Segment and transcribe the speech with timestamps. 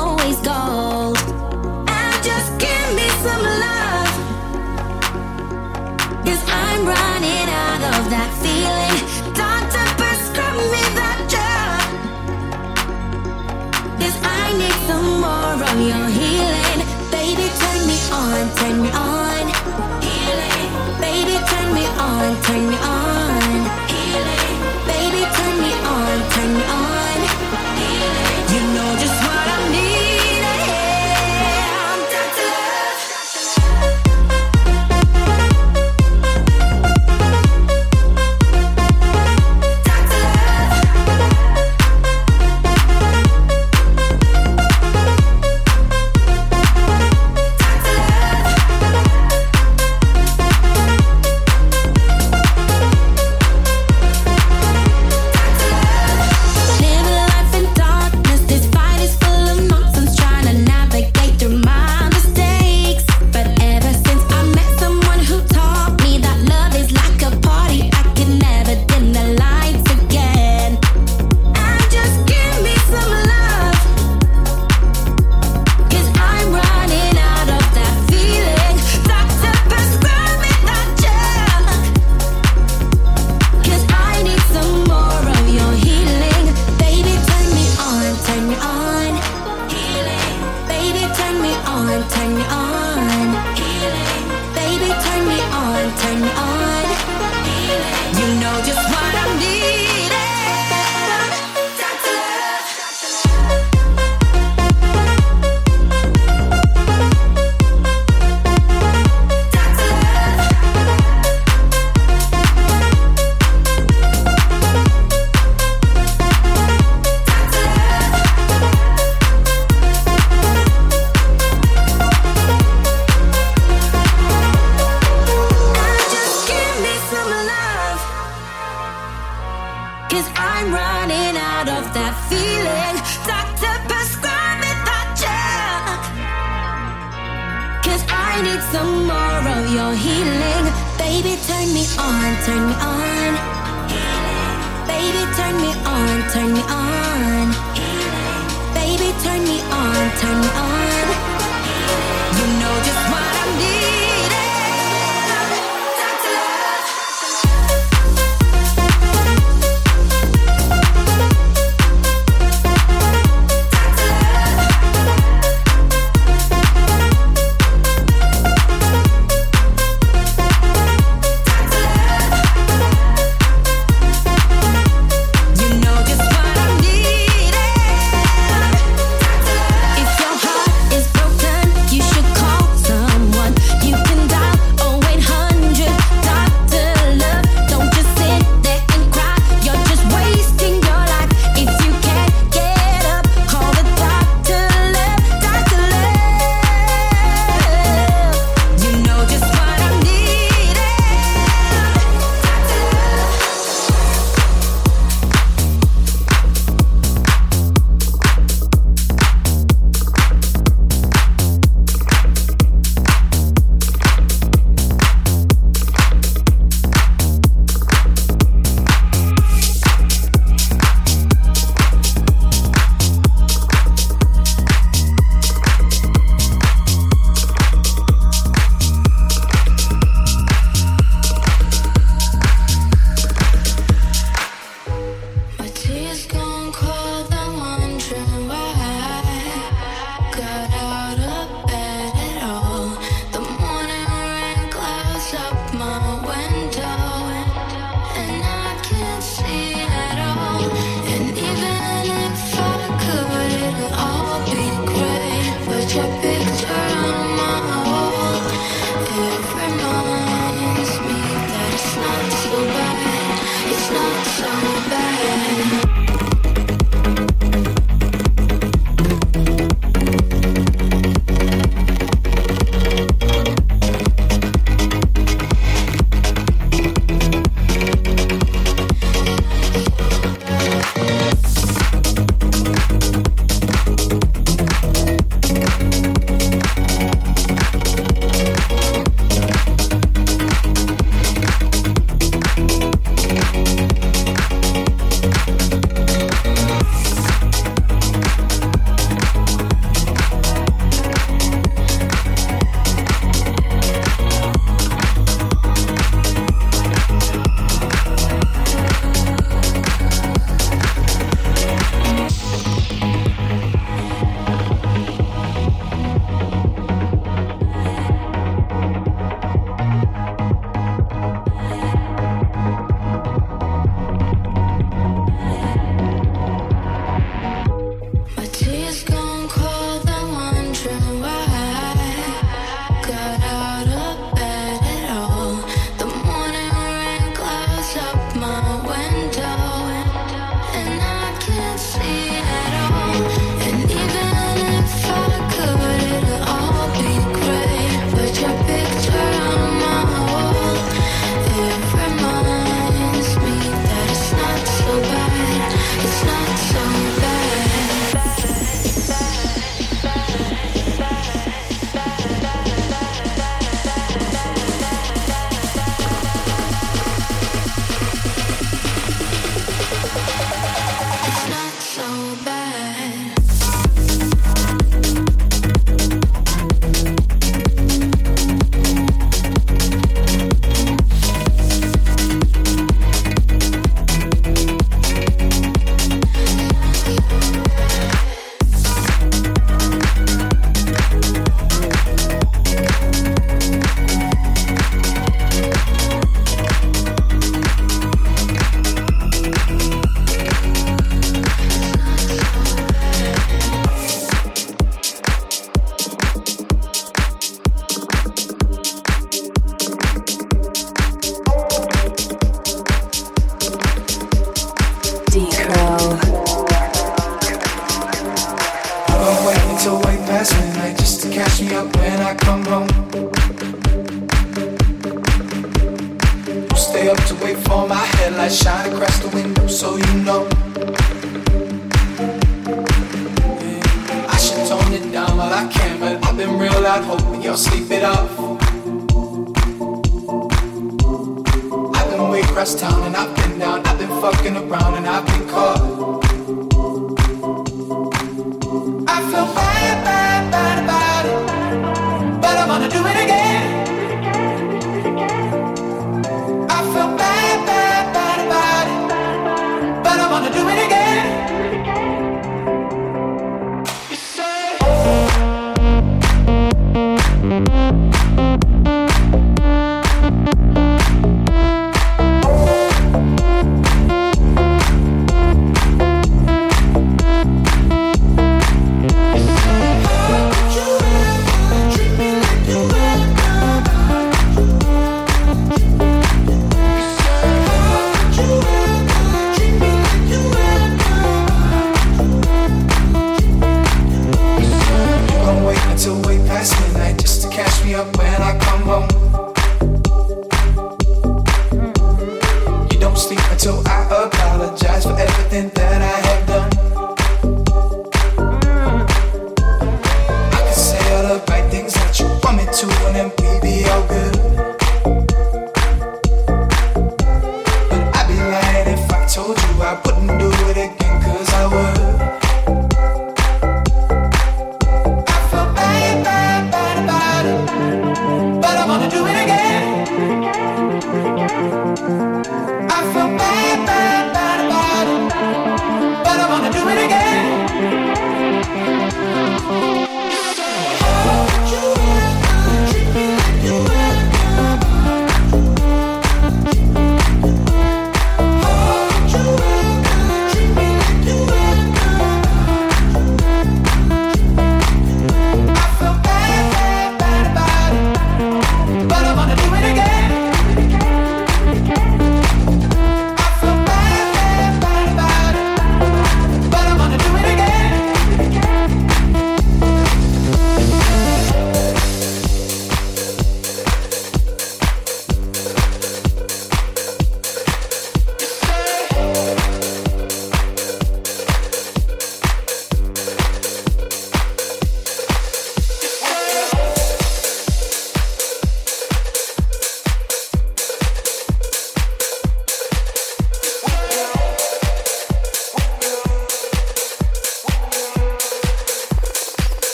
[22.17, 23.16] on, turn me on.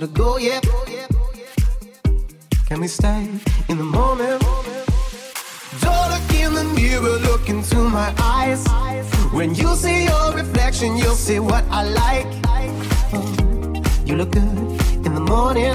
[0.00, 0.64] you to go yet.
[2.66, 3.28] Can we stay
[3.68, 4.42] in the moment?
[5.80, 8.64] Don't look in the mirror, look into my eyes.
[9.32, 12.26] When you see your reflection, you'll see what I like.
[13.12, 14.58] Oh, you look good
[15.06, 15.74] in the morning.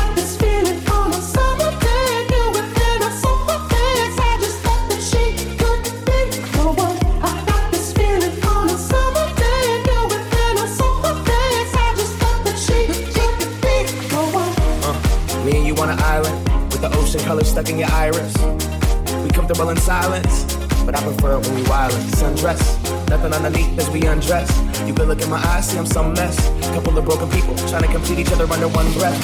[19.61, 20.55] well in silence.
[20.85, 22.61] But I prefer it when we wild and sundress.
[23.09, 24.49] Nothing underneath as we undress.
[24.87, 26.35] You could look in my eyes, see I'm some mess.
[26.73, 29.19] Couple of broken people trying to complete each other under one breath.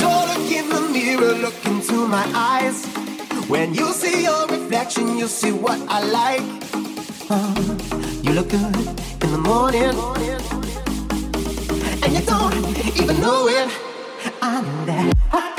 [0.00, 2.86] Don't look in the mirror, look into my eyes.
[3.48, 6.46] When you see your reflection, you see what I like.
[7.28, 7.54] Uh,
[8.24, 8.76] you look good
[9.24, 9.92] in the morning,
[12.02, 12.56] and you don't
[13.00, 13.68] even know it.
[14.40, 15.51] I'm that.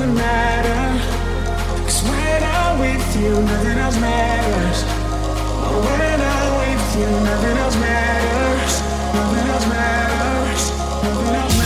[0.00, 1.84] doesn't matter.
[1.84, 4.84] Cause when I'm with you, nothing else matters.
[5.62, 8.80] Oh, when I'm with you, nothing else matters.
[9.14, 10.70] Nothing else matters.
[11.04, 11.59] Nothing else matters.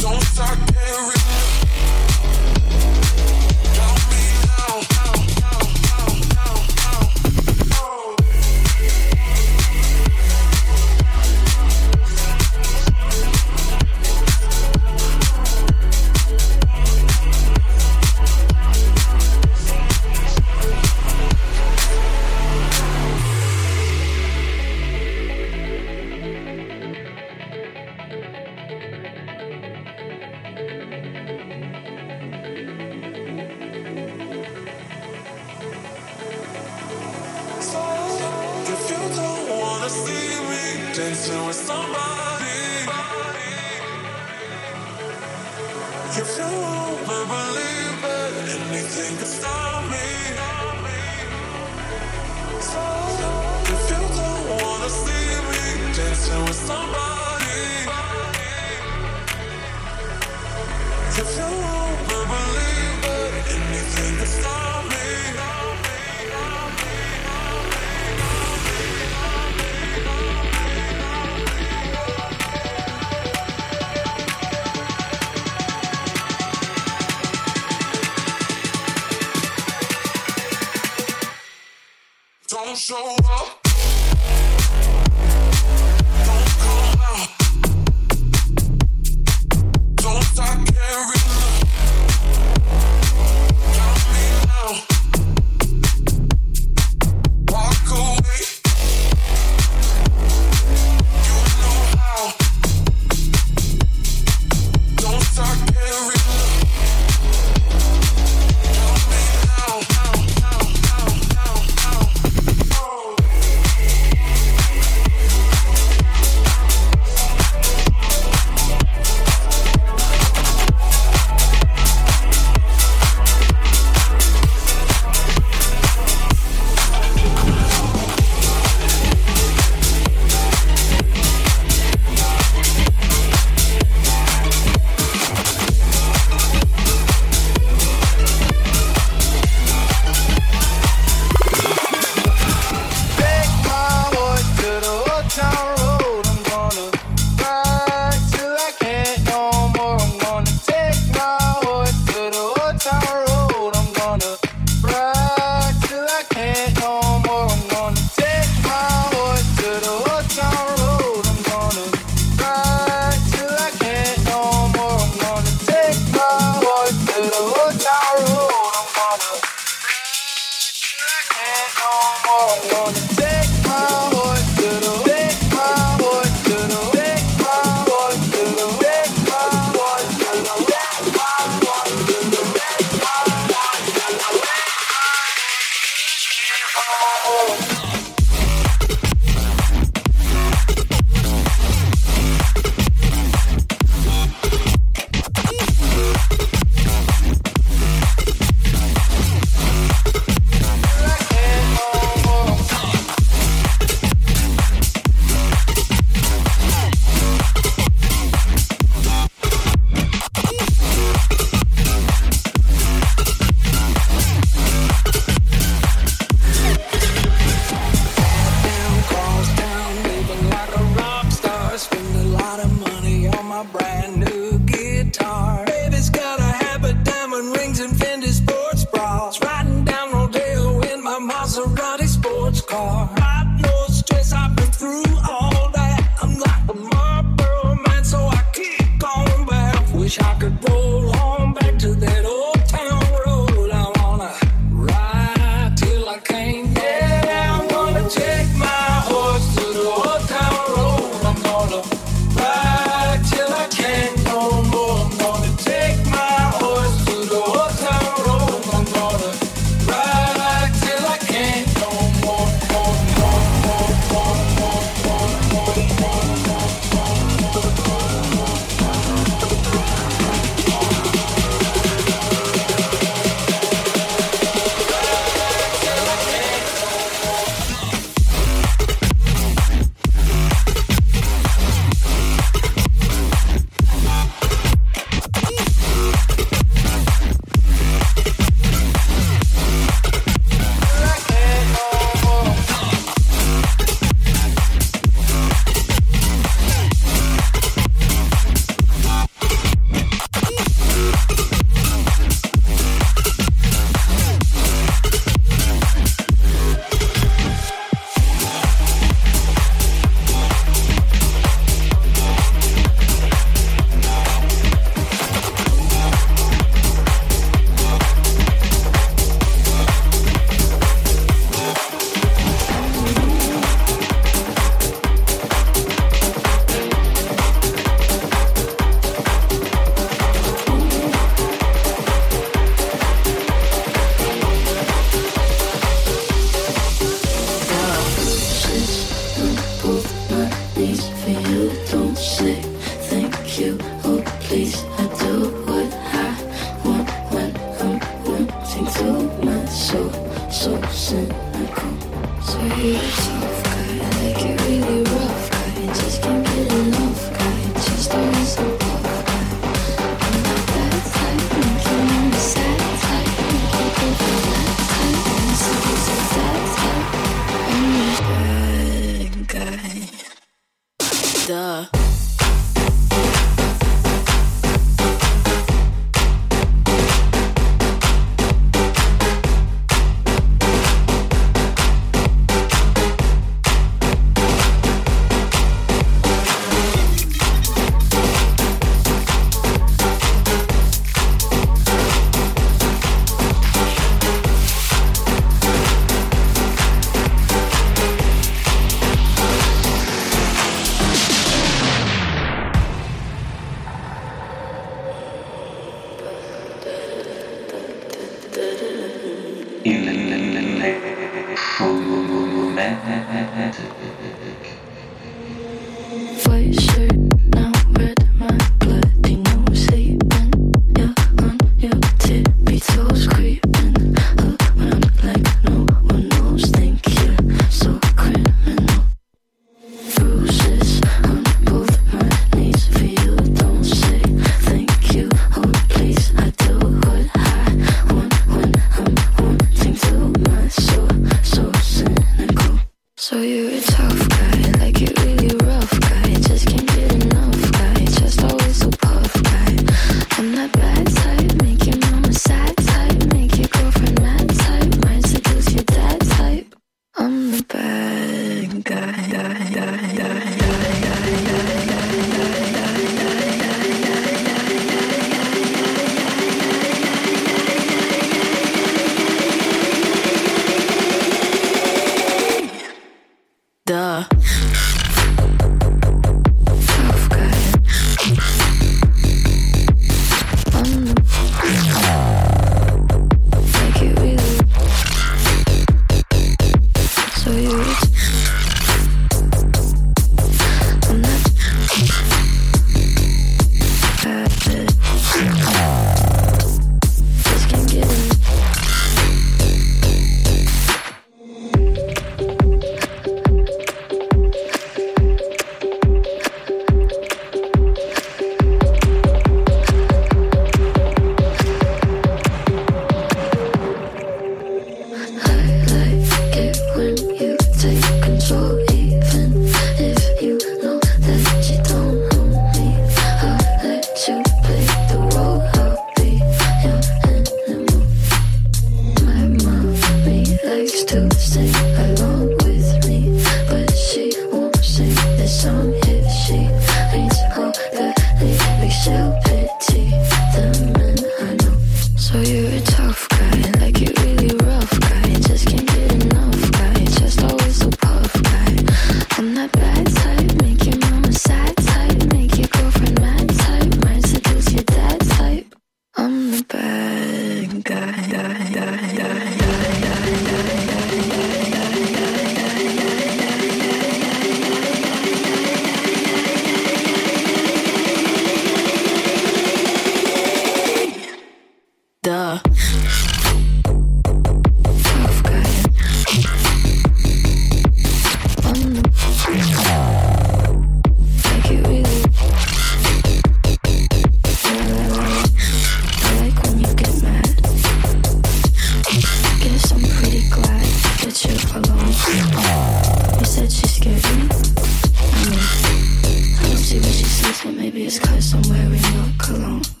[597.93, 600.00] Maybe it's cause I'm wearing your cologne.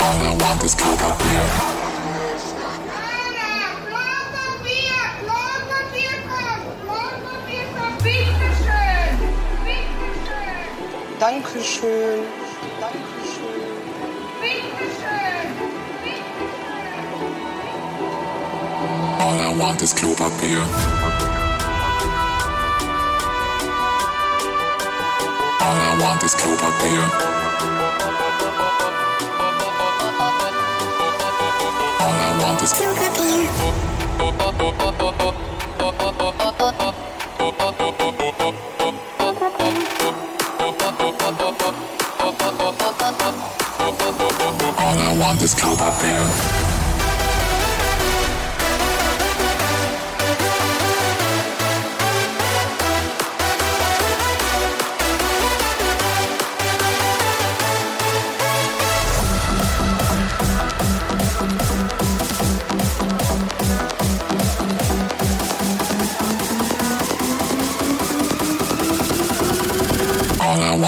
[0.00, 1.78] All I want is Klopapier.
[11.20, 12.24] Dankeschön.
[12.80, 13.58] Dankeschön.
[14.40, 15.48] Bitteschön.
[16.04, 17.28] Bitteschön.
[19.18, 20.62] All I want is Klopapier.
[25.60, 27.37] All I want is Klopapier.
[32.70, 32.74] I
[45.18, 46.67] want is Cobra Bear.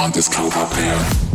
[0.01, 1.30] want this cloud up there.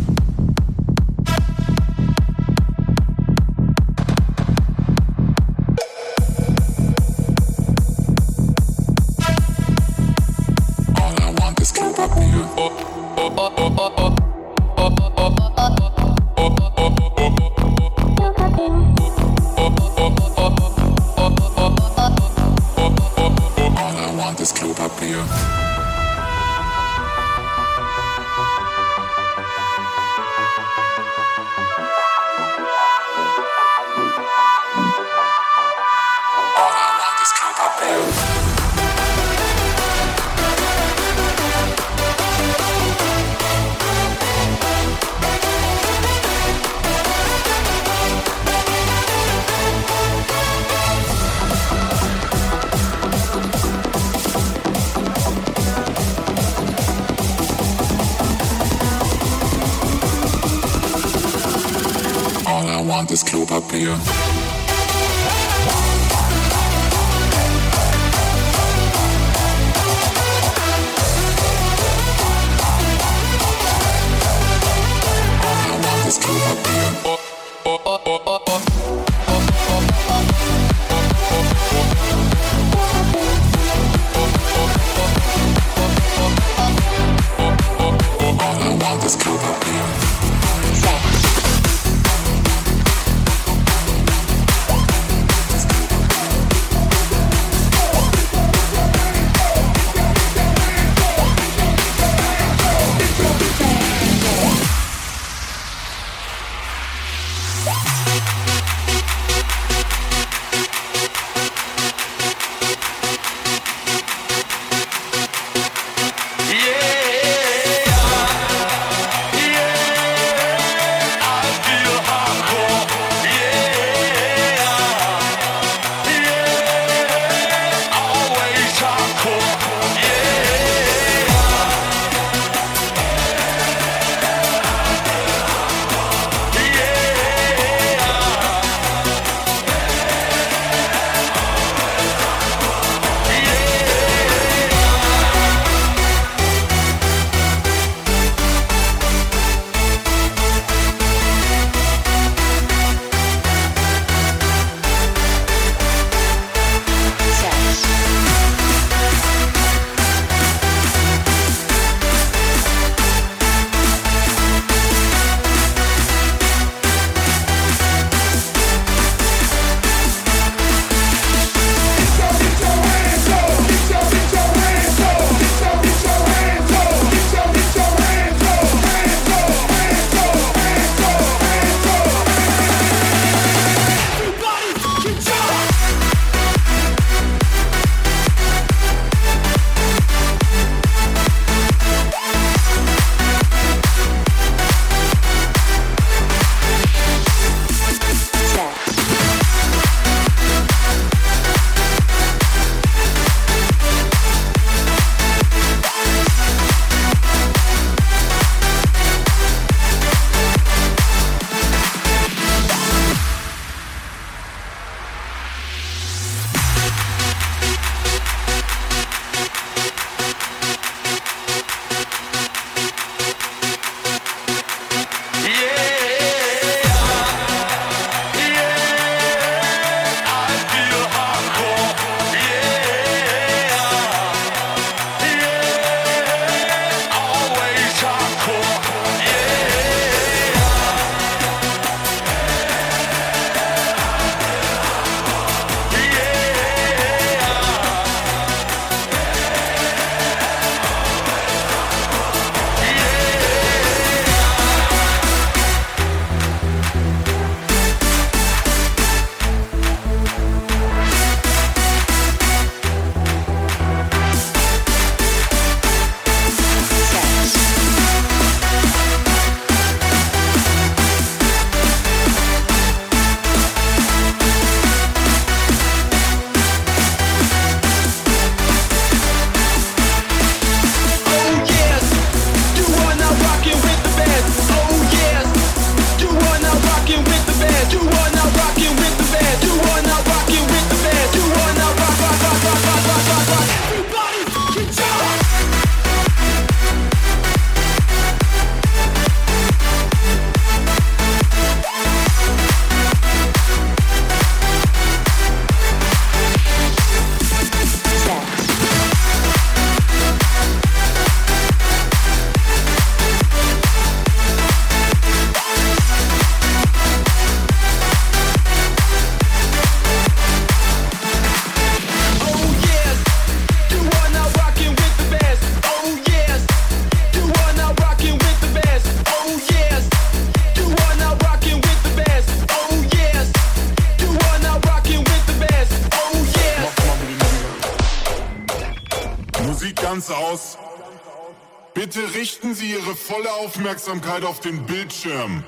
[343.76, 345.62] Aufmerksamkeit auf den Bildschirm.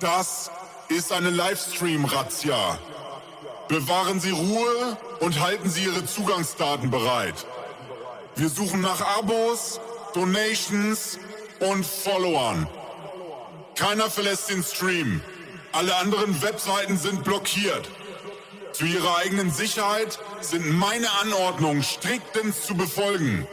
[0.00, 0.50] Das
[0.88, 2.80] ist eine Livestream-Razzia.
[3.68, 7.46] Bewahren Sie Ruhe und halten Sie Ihre Zugangsdaten bereit.
[8.34, 9.78] Wir suchen nach Abos,
[10.14, 11.20] Donations
[11.60, 12.66] und Followern.
[13.76, 15.20] Keiner verlässt den Stream.
[15.70, 17.88] Alle anderen Webseiten sind blockiert.
[18.72, 23.46] Zu Ihrer eigenen Sicherheit sind meine Anordnungen striktens zu befolgen.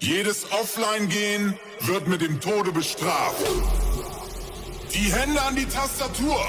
[0.00, 3.44] Jedes Offline-Gehen wird mit dem Tode bestraft.
[4.92, 6.40] Die Hände an die Tastatur.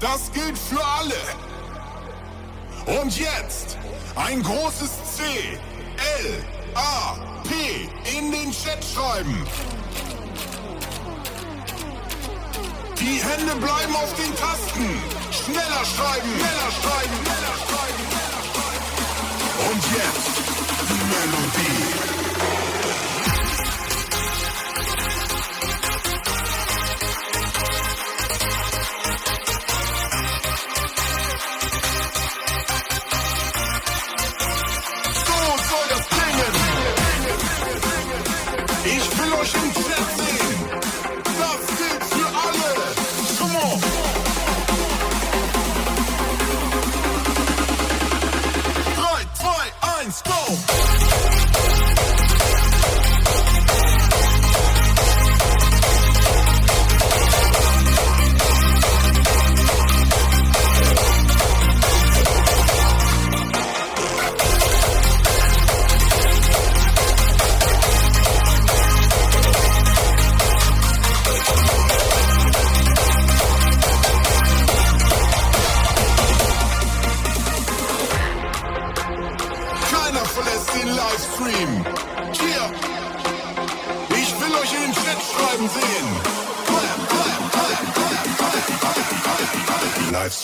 [0.00, 1.14] Das gilt für alle.
[3.00, 3.78] Und jetzt
[4.16, 5.22] ein großes C,
[6.20, 6.44] L,
[6.74, 7.14] A,
[7.44, 7.88] P
[8.18, 9.46] in den Chat schreiben.
[12.98, 15.00] Die Hände bleiben auf den Tasten.
[15.30, 18.04] Schneller schreiben, schneller schreiben, schneller schreiben.
[19.70, 20.32] Und jetzt
[20.88, 22.11] die Melodie.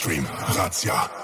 [0.09, 0.27] Mainstream
[0.57, 1.19] Razzia.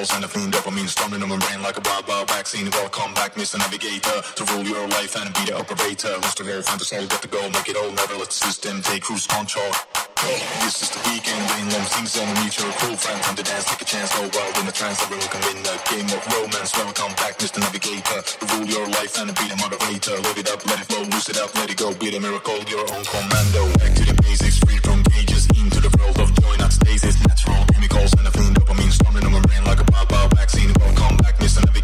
[0.00, 2.70] Chemicals and a clean dopamine storming on my brain like a wild vaccine.
[2.72, 3.58] Welcome back, Mr.
[3.58, 6.16] Navigator, to rule your life and be the operator.
[6.24, 8.38] Who's to go, find the soul, get the goal, make it all, never let the
[8.48, 9.68] system take cruise control.
[10.64, 13.20] This is the weekend, rain long things on meet your cool friend.
[13.20, 15.02] Time to dance, take a chance, oh, go wild in the trance.
[15.04, 16.72] Everyone can win the game of romance.
[16.80, 17.60] Welcome back, Mr.
[17.60, 20.16] Navigator, to rule your life and be the moderator.
[20.16, 21.92] Live it up, let it flow, lose it up, let it go.
[21.92, 23.68] Be the miracle, your own commando.
[23.76, 27.29] Back to the basics, free from cages, into the world of joy, not stasis.
[27.90, 30.72] Chemicals and a clean dopamine storming on my brain like a wild vaccine.
[30.78, 31.64] Welcome back, Mr.
[31.64, 31.79] Navigator,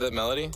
[0.00, 0.50] that melody?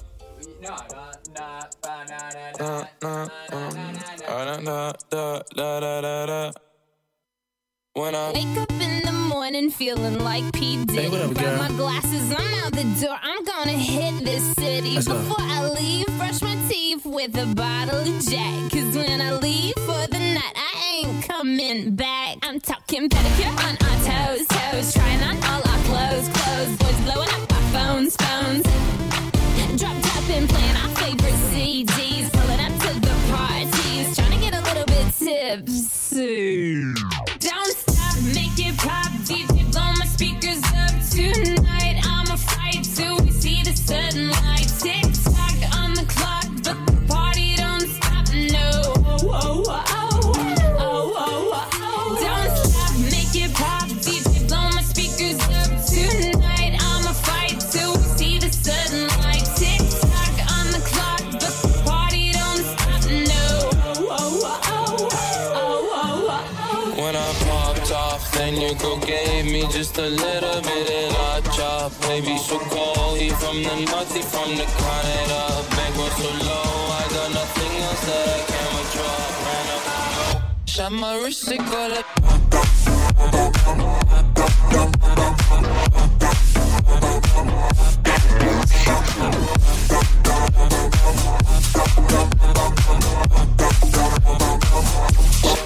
[69.94, 71.92] just a little bit of I chop.
[72.02, 75.64] Baby, so cold, he from the north, he from the Canada.
[75.76, 79.16] Bank was so low, I got nothing else that I can withdraw.
[79.46, 82.06] Ran up, shot my wrist, it go like.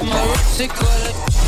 [0.03, 1.48] My wrist, it go like.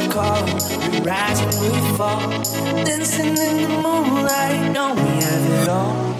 [0.00, 2.30] We rise and we fall.
[2.84, 6.19] Dancing in the moonlight, know we have it all.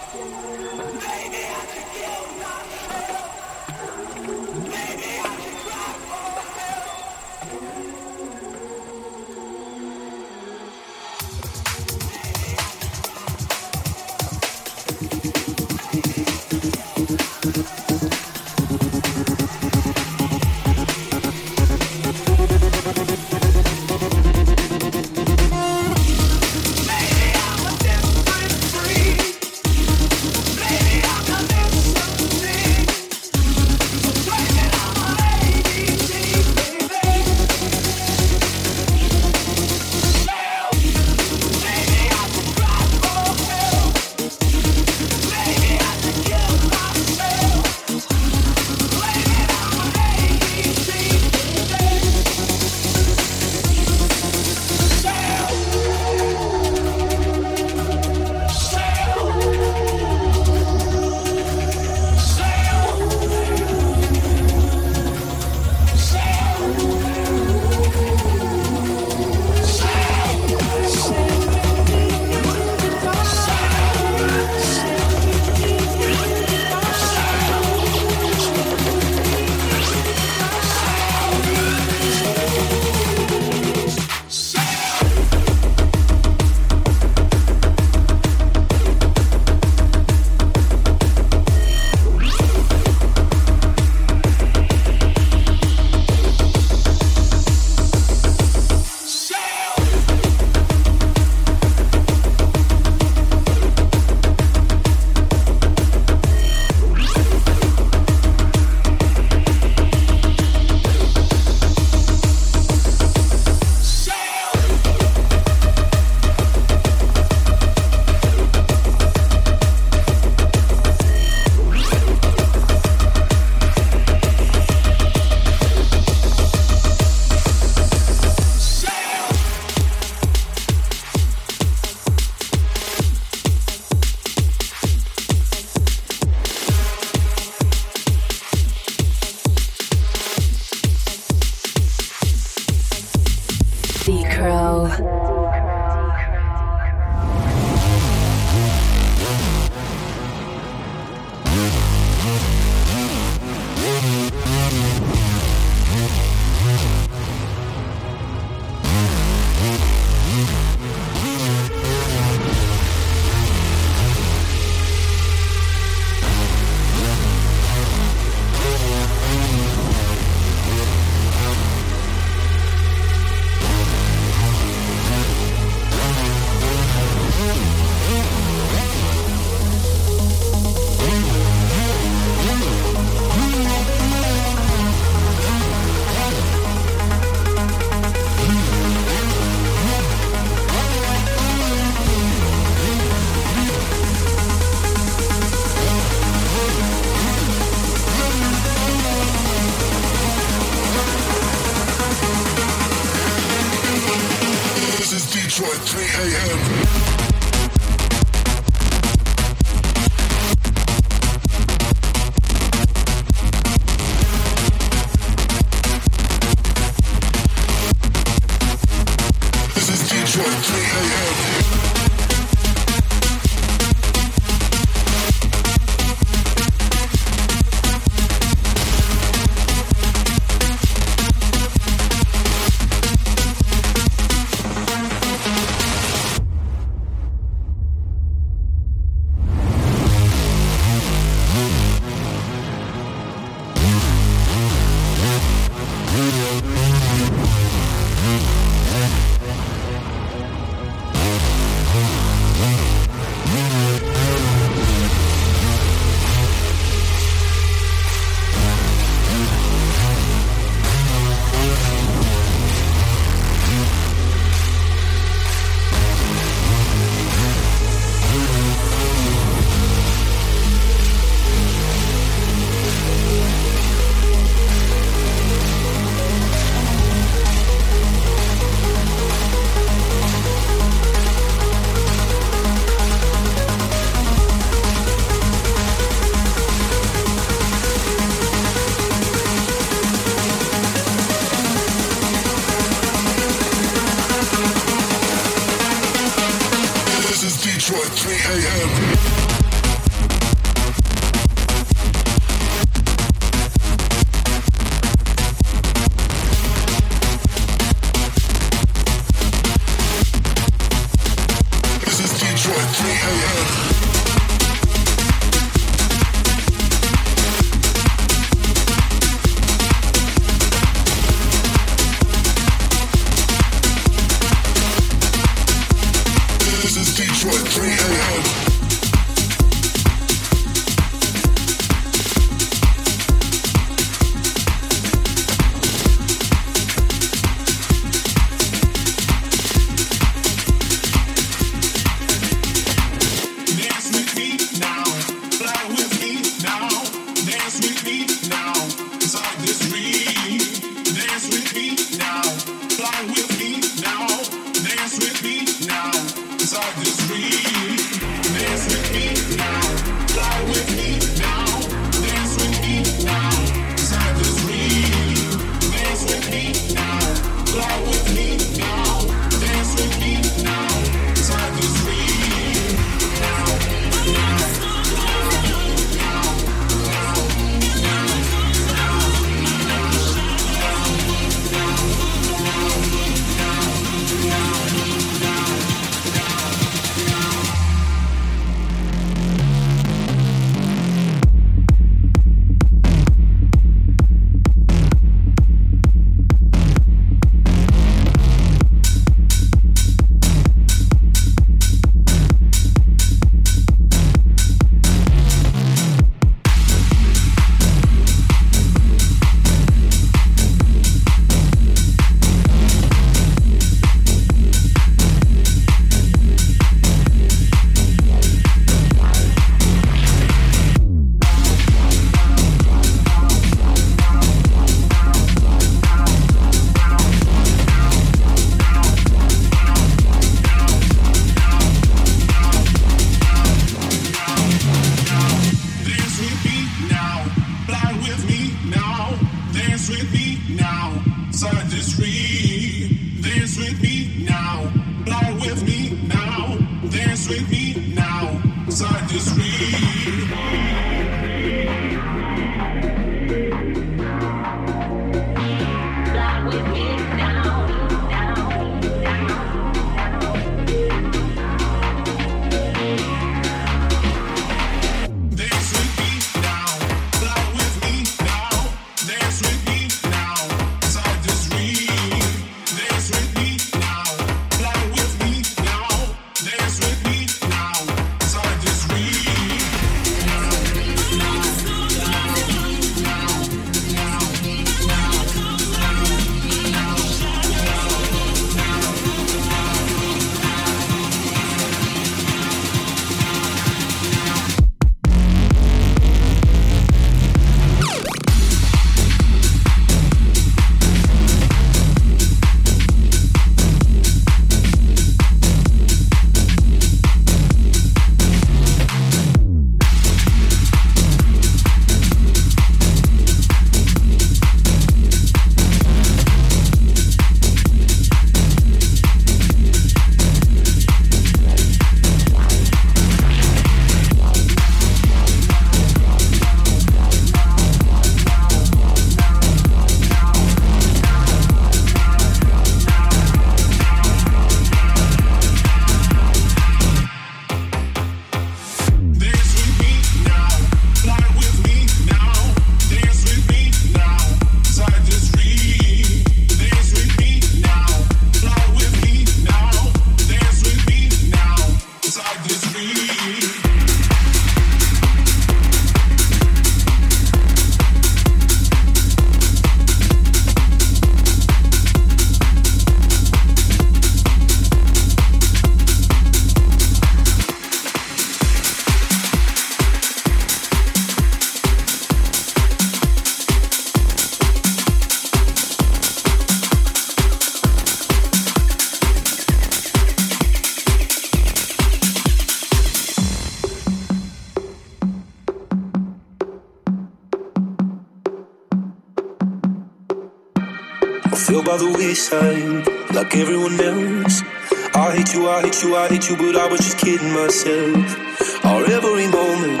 [596.48, 598.84] you, but I was just kidding myself.
[598.84, 600.00] Our every moment,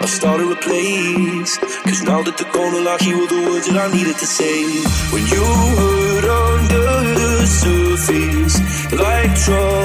[0.00, 1.58] I started a place.
[1.86, 4.64] Cause now that the corner lock, here were the words that I needed to say.
[5.12, 5.44] When you
[5.80, 6.88] hurt under
[7.20, 8.56] the surface,
[8.92, 9.79] like trouble.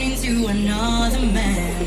[0.00, 1.86] into another man.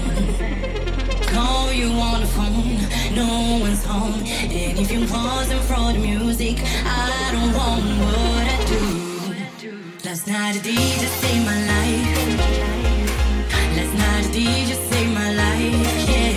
[1.33, 2.79] Call you on the phone,
[3.15, 4.23] no one's home.
[4.25, 8.83] And if you're pausing for the music, I don't want what I do.
[10.05, 12.67] Last night the DJ saved my life.
[13.77, 16.36] Last night the DJ saved my life, yeah.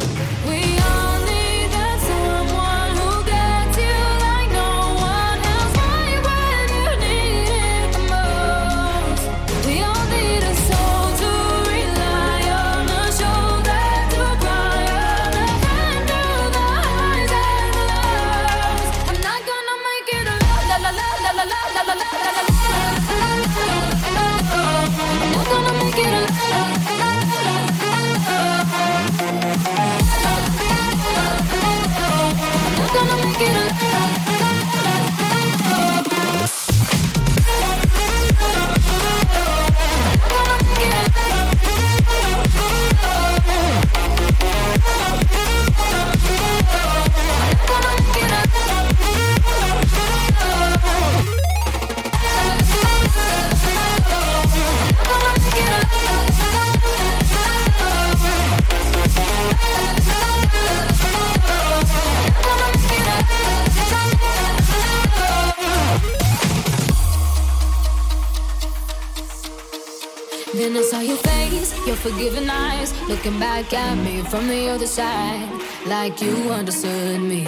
[73.23, 75.47] looking back at me from the other side,
[75.85, 77.45] like you understood me.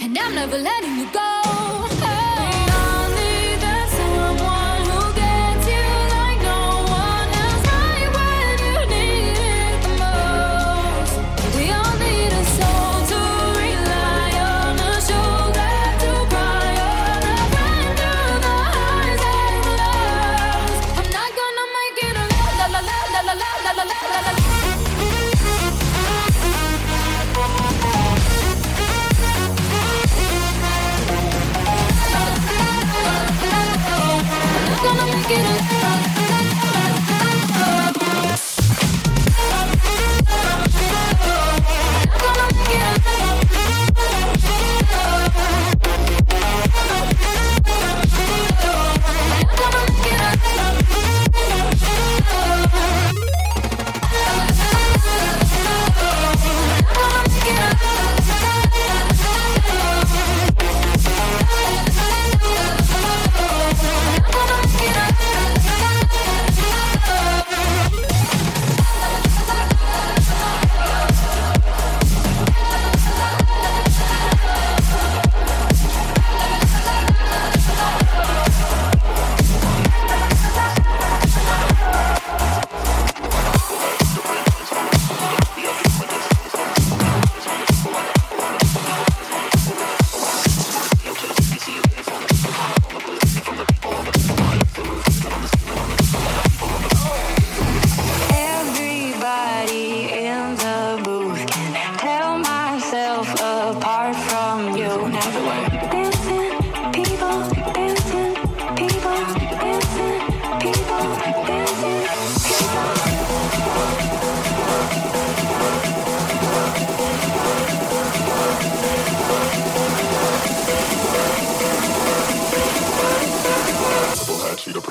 [0.00, 0.89] And I'm never letting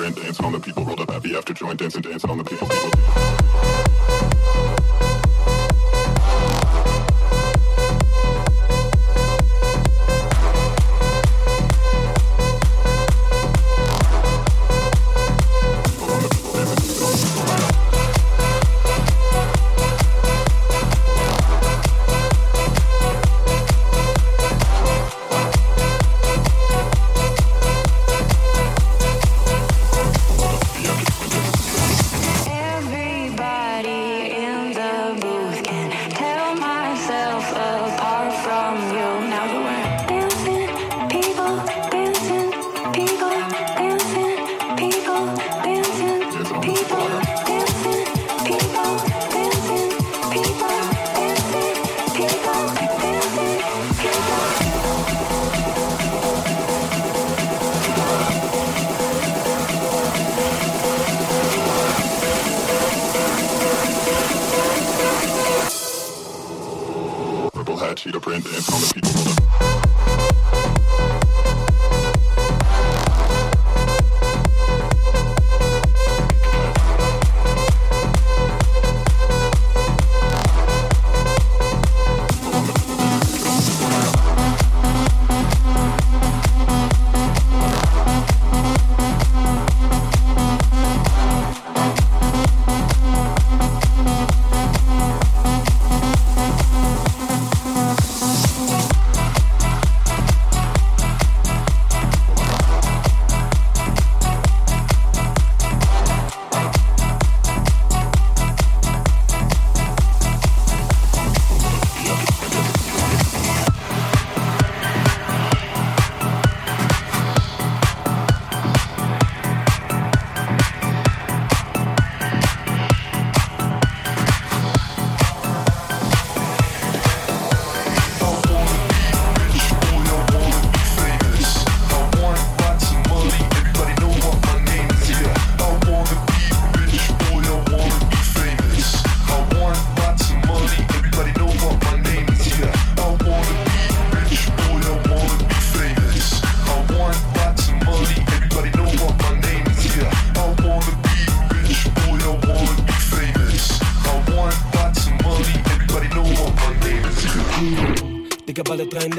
[0.00, 0.82] grand dancing on the people.
[0.82, 3.79] Rolled up happy after joint dancing, dancing on the people.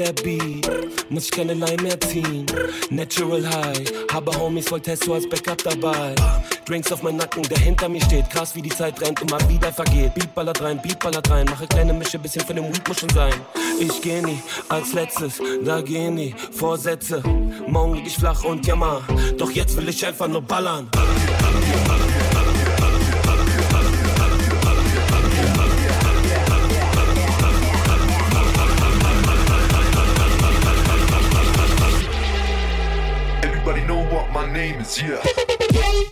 [0.02, 1.10] Der Beat.
[1.10, 2.46] Muss ich keine Line mehr ziehen.
[2.90, 3.92] Natural High.
[4.12, 6.14] Habe Homies voll Testo als Backup dabei.
[6.66, 8.28] Drinks auf meinem Nacken, der hinter mir steht.
[8.30, 10.14] Krass, wie die Zeit rennt und mal wieder vergeht.
[10.14, 11.46] Beat ballert rein, Beat ballert rein.
[11.46, 13.34] Mache kleine Mische, bisschen von dem Weed muss schon sein.
[13.78, 17.22] Ich geh nie als letztes, da gehen die Vorsätze.
[17.66, 19.02] Morgen lieg ich flach und jammer.
[19.38, 20.88] Doch jetzt will ich einfach nur ballern.
[20.94, 22.11] Everybody
[34.52, 36.11] name is, yeah.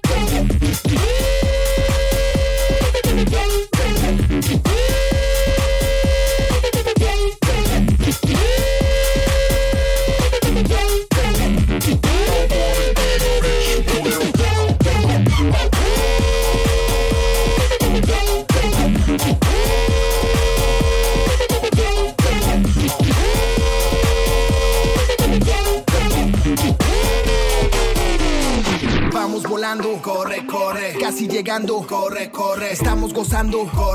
[33.51, 33.90] quando gol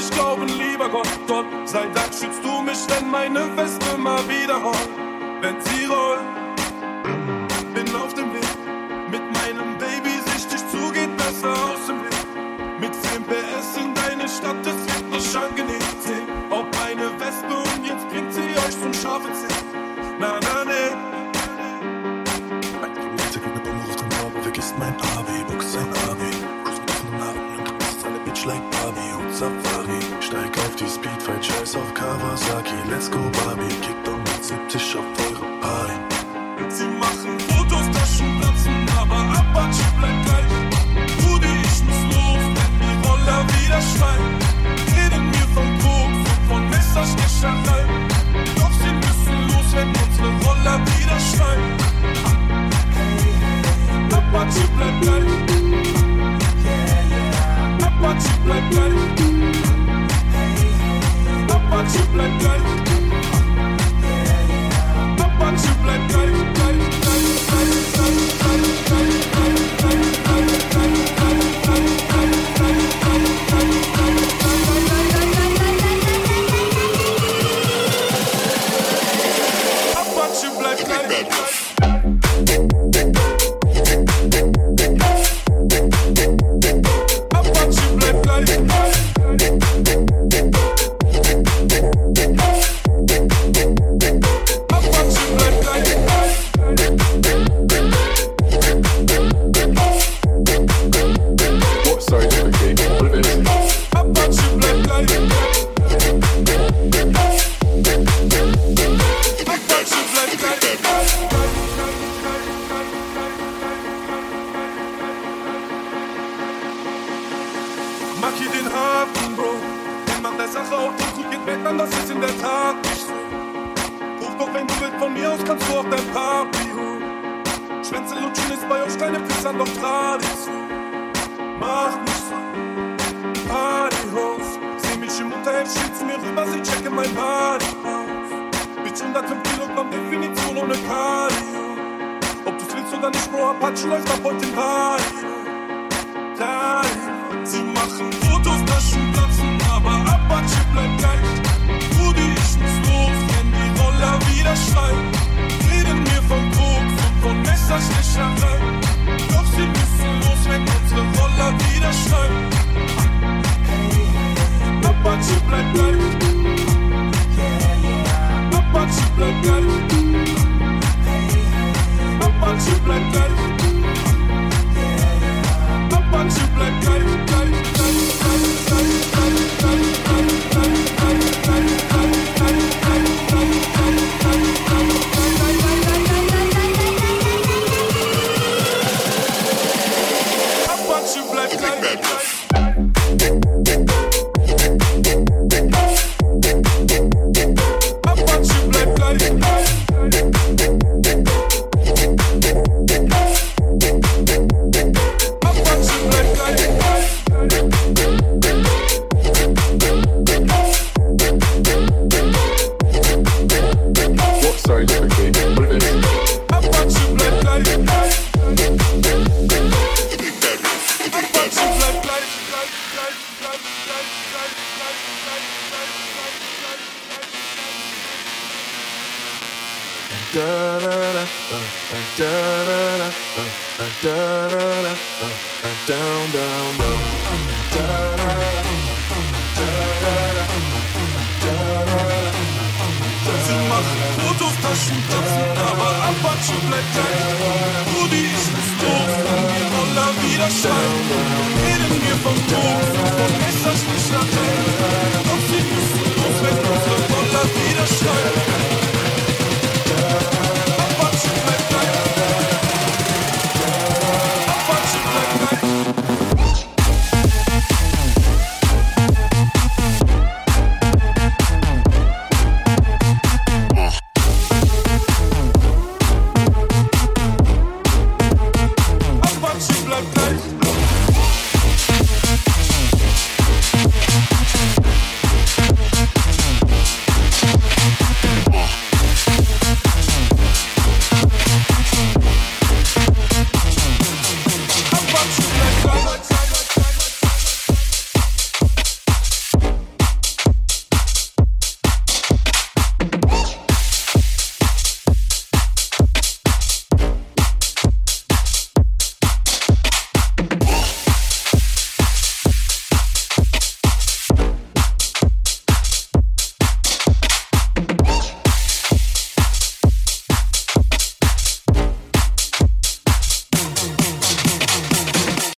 [0.00, 1.08] nicht glauben, lieber Gott.
[1.26, 4.88] Gott sei Dank schützt du mich, wenn meine Weste mal wieder rollt.
[5.42, 5.79] Wenn sie